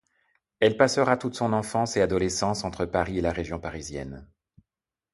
Elle 0.59 0.77
passera 0.77 1.15
toute 1.15 1.35
son 1.35 1.53
enfance 1.53 1.95
et 1.95 2.01
adolescence 2.01 2.63
entre 2.63 2.85
Paris 2.85 3.19
et 3.19 3.21
la 3.21 3.31
région 3.31 3.59
parisienne. 3.59 4.27